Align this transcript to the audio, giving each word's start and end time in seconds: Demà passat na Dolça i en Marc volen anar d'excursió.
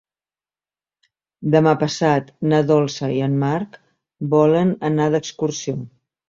Demà 1.55 1.73
passat 1.83 2.31
na 2.53 2.61
Dolça 2.71 3.11
i 3.17 3.21
en 3.27 3.37
Marc 3.45 3.77
volen 4.33 4.73
anar 4.91 5.13
d'excursió. 5.19 5.79